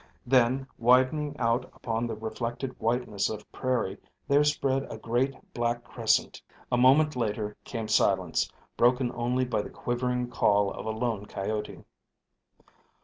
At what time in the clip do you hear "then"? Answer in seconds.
0.25-0.65